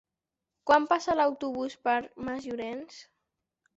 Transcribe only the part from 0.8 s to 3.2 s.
passa l'autobús per Masllorenç?